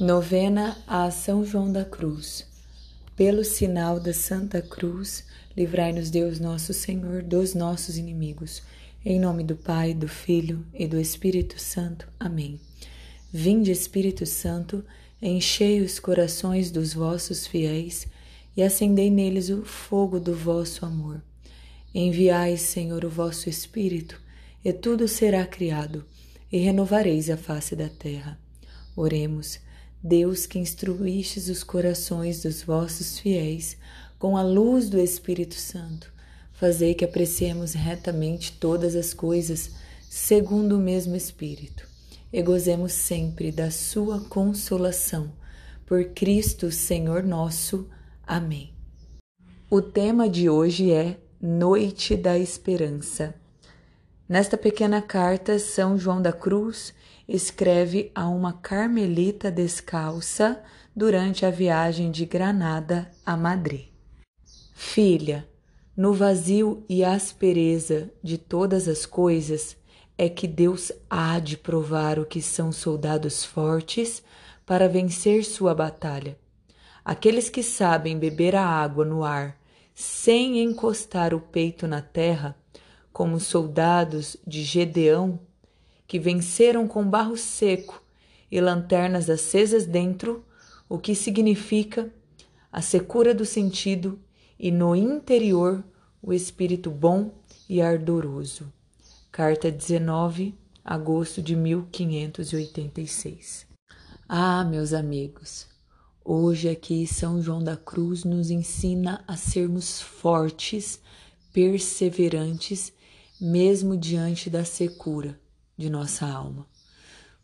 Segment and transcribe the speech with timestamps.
[0.00, 2.44] Novena a São João da Cruz.
[3.14, 5.24] Pelo sinal da Santa Cruz,
[5.56, 8.60] livrai-nos Deus nosso Senhor dos nossos inimigos.
[9.04, 12.08] Em nome do Pai, do Filho e do Espírito Santo.
[12.18, 12.58] Amém.
[13.32, 14.84] Vinde, Espírito Santo,
[15.22, 18.08] enchei os corações dos vossos fiéis
[18.56, 21.22] e acendei neles o fogo do vosso amor.
[21.94, 24.20] Enviai, Senhor, o vosso Espírito,
[24.64, 26.04] e tudo será criado,
[26.50, 28.36] e renovareis a face da terra.
[28.96, 29.62] Oremos.
[30.06, 33.78] Deus que instruístes os corações dos vossos fiéis
[34.18, 36.12] com a luz do Espírito Santo,
[36.52, 39.70] fazei que apreciemos retamente todas as coisas
[40.10, 41.88] segundo o mesmo Espírito
[42.30, 45.32] e gozemos sempre da sua consolação.
[45.86, 47.88] Por Cristo, Senhor nosso.
[48.26, 48.74] Amém.
[49.70, 53.34] O tema de hoje é Noite da Esperança.
[54.26, 56.94] Nesta pequena carta, São João da Cruz
[57.28, 60.62] escreve a uma carmelita descalça
[60.96, 63.88] durante a viagem de Granada a Madrid.
[64.72, 65.46] Filha,
[65.94, 69.76] no vazio e aspereza de todas as coisas
[70.16, 74.22] é que Deus há de provar o que são soldados fortes
[74.64, 76.38] para vencer sua batalha.
[77.04, 79.60] Aqueles que sabem beber a água no ar
[79.94, 82.56] sem encostar o peito na terra,
[83.14, 85.38] como soldados de Gedeão,
[86.04, 88.02] que venceram com barro seco
[88.50, 90.44] e lanternas acesas dentro,
[90.88, 92.12] o que significa
[92.72, 94.18] a secura do sentido
[94.58, 95.84] e no interior
[96.20, 97.30] o espírito bom
[97.68, 98.72] e ardoroso.
[99.30, 100.52] Carta 19,
[100.84, 103.64] agosto de 1586.
[104.28, 105.68] Ah, meus amigos,
[106.24, 111.00] hoje aqui São João da Cruz nos ensina a sermos fortes,
[111.52, 112.92] perseverantes,
[113.40, 115.38] mesmo diante da secura
[115.76, 116.66] de nossa alma.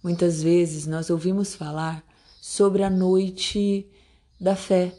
[0.02, 2.04] Muitas vezes nós ouvimos falar
[2.40, 3.86] sobre a noite
[4.40, 4.94] da fé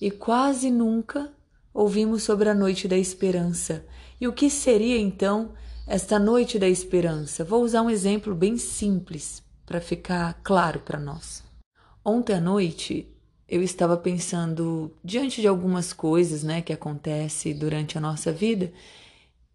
[0.00, 1.32] e quase nunca
[1.72, 3.86] ouvimos sobre a noite da esperança.
[4.20, 5.52] E o que seria então
[5.86, 7.44] esta noite da esperança?
[7.44, 11.42] Vou usar um exemplo bem simples para ficar claro para nós.
[12.04, 13.08] Ontem à noite
[13.48, 18.72] eu estava pensando diante de algumas coisas, né, que acontecem durante a nossa vida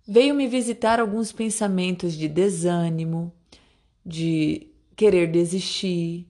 [0.09, 3.31] veio me visitar alguns pensamentos de desânimo,
[4.03, 6.27] de querer desistir,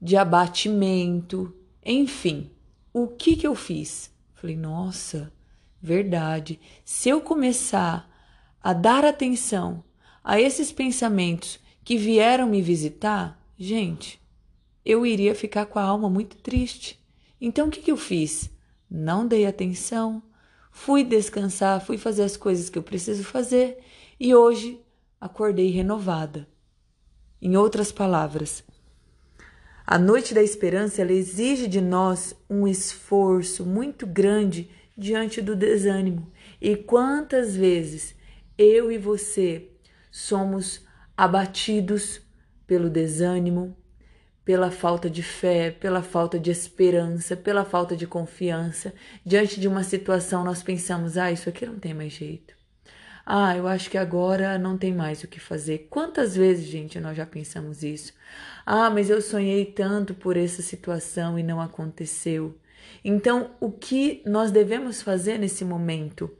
[0.00, 1.54] de abatimento,
[1.84, 2.50] enfim.
[2.94, 4.10] O que que eu fiz?
[4.32, 5.30] Falei, nossa,
[5.80, 6.58] verdade.
[6.86, 8.10] Se eu começar
[8.62, 9.84] a dar atenção
[10.24, 14.18] a esses pensamentos que vieram me visitar, gente,
[14.82, 16.98] eu iria ficar com a alma muito triste.
[17.38, 18.50] Então o que que eu fiz?
[18.90, 20.22] Não dei atenção,
[20.76, 23.78] fui descansar, fui fazer as coisas que eu preciso fazer
[24.20, 24.78] e hoje
[25.18, 26.46] acordei renovada.
[27.40, 28.62] Em outras palavras,
[29.86, 36.30] a noite da esperança exige de nós um esforço muito grande diante do desânimo.
[36.60, 38.14] E quantas vezes
[38.58, 39.70] eu e você
[40.10, 40.84] somos
[41.16, 42.20] abatidos
[42.66, 43.74] pelo desânimo,
[44.46, 48.94] pela falta de fé, pela falta de esperança, pela falta de confiança.
[49.24, 52.54] Diante de uma situação, nós pensamos: ah, isso aqui não tem mais jeito.
[53.26, 55.88] Ah, eu acho que agora não tem mais o que fazer.
[55.90, 58.14] Quantas vezes, gente, nós já pensamos isso?
[58.64, 62.56] Ah, mas eu sonhei tanto por essa situação e não aconteceu.
[63.04, 66.30] Então, o que nós devemos fazer nesse momento?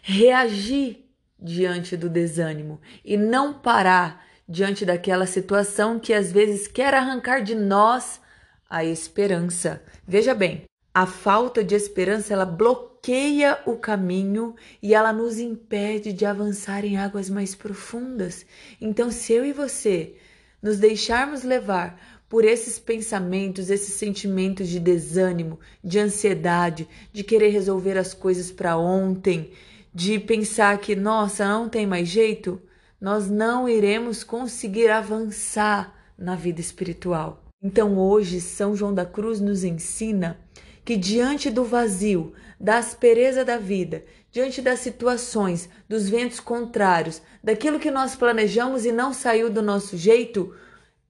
[0.00, 1.04] Reagir
[1.40, 7.54] diante do desânimo e não parar diante daquela situação que às vezes quer arrancar de
[7.54, 8.20] nós
[8.68, 9.82] a esperança.
[10.06, 16.24] Veja bem, a falta de esperança ela bloqueia o caminho e ela nos impede de
[16.24, 18.46] avançar em águas mais profundas.
[18.80, 20.14] Então, se eu e você
[20.62, 27.98] nos deixarmos levar por esses pensamentos, esses sentimentos de desânimo, de ansiedade, de querer resolver
[27.98, 29.52] as coisas para ontem,
[29.94, 32.60] de pensar que, nossa, não tem mais jeito,
[33.00, 37.44] nós não iremos conseguir avançar na vida espiritual.
[37.62, 40.38] Então, hoje, São João da Cruz nos ensina
[40.84, 47.80] que, diante do vazio, da aspereza da vida, diante das situações, dos ventos contrários, daquilo
[47.80, 50.54] que nós planejamos e não saiu do nosso jeito,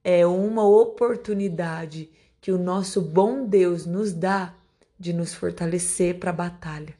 [0.03, 2.09] é uma oportunidade
[2.39, 4.53] que o nosso bom Deus nos dá
[4.99, 6.93] de nos fortalecer para a batalha,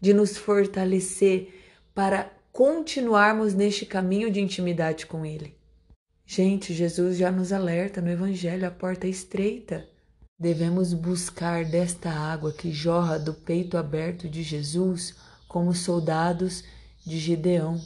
[0.00, 1.52] de nos fortalecer
[1.94, 5.54] para continuarmos neste caminho de intimidade com Ele.
[6.24, 9.86] Gente, Jesus já nos alerta no Evangelho: a porta é estreita.
[10.38, 15.14] Devemos buscar desta água que jorra do peito aberto de Jesus,
[15.46, 16.64] como soldados
[17.06, 17.78] de Gideão,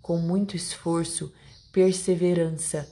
[0.00, 1.32] com muito esforço,
[1.72, 2.88] perseverança,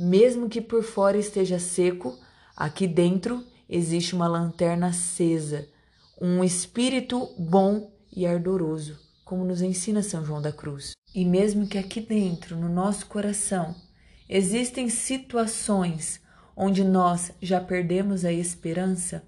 [0.00, 2.18] Mesmo que por fora esteja seco,
[2.56, 5.68] aqui dentro existe uma lanterna acesa,
[6.20, 10.92] um espírito bom e ardoroso, como nos ensina São João da Cruz.
[11.14, 13.74] E mesmo que aqui dentro, no nosso coração,
[14.28, 16.20] existem situações
[16.56, 19.22] onde nós já perdemos a esperança,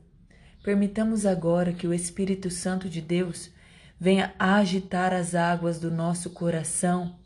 [0.62, 3.50] permitamos agora que o Espírito Santo de Deus
[3.98, 7.16] venha agitar as águas do nosso coração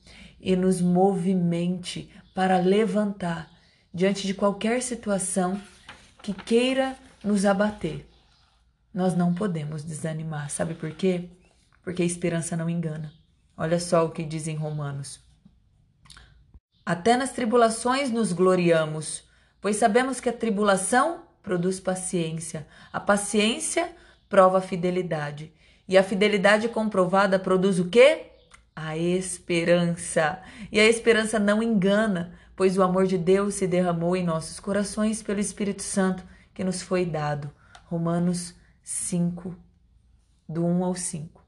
[0.41, 3.50] e nos movimente para levantar
[3.93, 5.61] diante de qualquer situação
[6.23, 8.06] que queira nos abater.
[8.93, 11.29] Nós não podemos desanimar, sabe por quê?
[11.88, 13.11] Porque a esperança não engana.
[13.56, 15.20] Olha só o que diz em Romanos.
[16.85, 19.25] Até nas tribulações nos gloriamos,
[19.58, 23.90] pois sabemos que a tribulação produz paciência, a paciência
[24.29, 25.50] prova a fidelidade,
[25.88, 28.32] e a fidelidade comprovada produz o quê?
[28.76, 30.43] A esperança.
[30.70, 35.23] E a esperança não engana, pois o amor de Deus se derramou em nossos corações
[35.23, 37.50] pelo Espírito Santo que nos foi dado.
[37.87, 39.56] Romanos 5,
[40.46, 41.47] do 1 ao 5.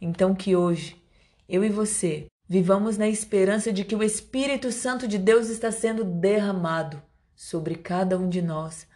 [0.00, 1.02] Então, que hoje
[1.48, 6.04] eu e você vivamos na esperança de que o Espírito Santo de Deus está sendo
[6.04, 7.02] derramado
[7.34, 8.86] sobre cada um de nós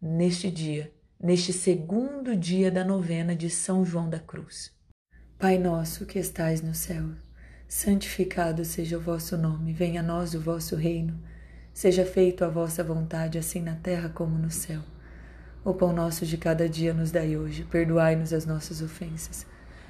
[0.00, 0.92] neste dia
[1.22, 4.72] neste segundo dia da novena de São João da Cruz.
[5.38, 7.10] Pai nosso que estais no céu,
[7.68, 11.20] santificado seja o vosso nome, venha a nós o vosso reino,
[11.74, 14.80] seja feito a vossa vontade, assim na terra como no céu.
[15.62, 19.46] O pão nosso de cada dia nos dai hoje, perdoai-nos as nossas ofensas,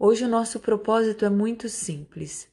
[0.00, 2.46] Hoje o nosso propósito é muito simples.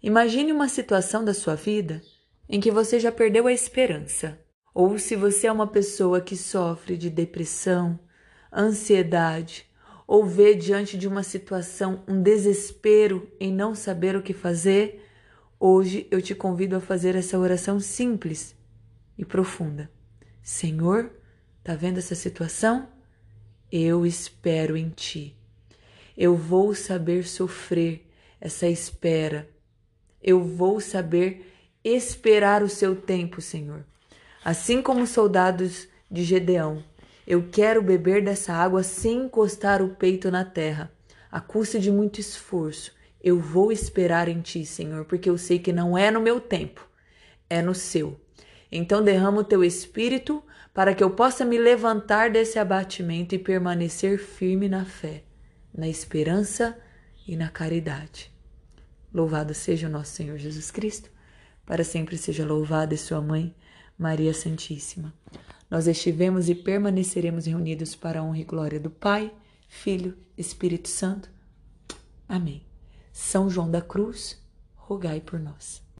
[0.00, 2.00] Imagine uma situação da sua vida
[2.48, 4.38] em que você já perdeu a esperança
[4.72, 7.98] ou se você é uma pessoa que sofre de depressão,
[8.52, 9.66] ansiedade,
[10.06, 15.04] ou vê diante de uma situação um desespero em não saber o que fazer,
[15.58, 18.54] hoje eu te convido a fazer essa oração simples
[19.18, 19.90] e profunda.
[20.40, 21.10] Senhor,
[21.64, 22.88] tá vendo essa situação?
[23.70, 25.41] Eu espero em ti.
[26.16, 28.06] Eu vou saber sofrer
[28.40, 29.48] essa espera.
[30.22, 31.52] Eu vou saber
[31.84, 33.84] esperar o seu tempo, Senhor.
[34.44, 36.82] Assim como os soldados de Gedeão,
[37.26, 40.92] eu quero beber dessa água sem encostar o peito na terra,
[41.30, 42.92] a custa de muito esforço.
[43.22, 46.86] Eu vou esperar em ti, Senhor, porque eu sei que não é no meu tempo,
[47.48, 48.20] é no seu.
[48.70, 50.42] Então derrama o teu espírito
[50.74, 55.22] para que eu possa me levantar desse abatimento e permanecer firme na fé,
[55.74, 56.78] na esperança
[57.26, 58.30] e na caridade.
[59.12, 61.10] Louvado seja o nosso Senhor Jesus Cristo,
[61.66, 63.54] para sempre seja louvada sua mãe
[63.98, 65.12] Maria Santíssima.
[65.70, 69.32] Nós estivemos e permaneceremos reunidos para a honra e glória do Pai,
[69.68, 71.30] Filho, Espírito Santo.
[72.28, 72.62] Amém.
[73.12, 74.38] São João da Cruz,
[74.74, 75.81] rogai por nós.